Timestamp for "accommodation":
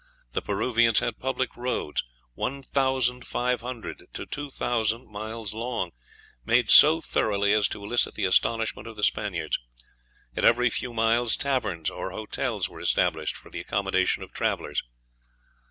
13.59-14.23